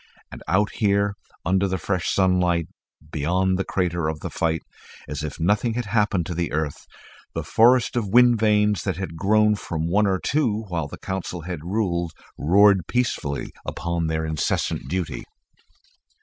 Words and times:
And 0.31 0.41
out 0.47 0.71
here, 0.71 1.13
under 1.45 1.67
the 1.67 1.77
fresh 1.77 2.09
sunlight, 2.11 2.67
beyond 3.11 3.59
the 3.59 3.63
crater 3.63 4.07
of 4.07 4.21
the 4.21 4.31
fight, 4.31 4.63
as 5.07 5.21
if 5.23 5.39
nothing 5.39 5.75
had 5.75 5.85
happened 5.85 6.25
to 6.25 6.33
the 6.33 6.51
earth, 6.51 6.87
the 7.35 7.43
forest 7.43 7.95
of 7.95 8.07
wind 8.09 8.39
vanes 8.39 8.81
that 8.81 8.97
had 8.97 9.15
grown 9.15 9.53
from 9.53 9.87
one 9.87 10.07
or 10.07 10.17
two 10.17 10.63
while 10.69 10.87
the 10.87 10.97
Council 10.97 11.41
had 11.41 11.63
ruled, 11.63 12.13
roared 12.35 12.87
peacefully 12.87 13.51
upon 13.63 14.07
their 14.07 14.25
incessant 14.25 14.87
duty. 14.89 15.23